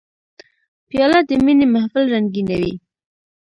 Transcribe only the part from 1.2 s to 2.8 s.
د مینې محفل رنګینوي.